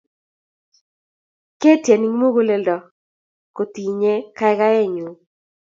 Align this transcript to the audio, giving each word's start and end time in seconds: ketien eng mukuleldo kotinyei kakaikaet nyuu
ketien 1.61 2.01
eng 2.07 2.17
mukuleldo 2.19 2.75
kotinyei 3.55 4.19
kakaikaet 4.37 4.87
nyuu 4.95 5.15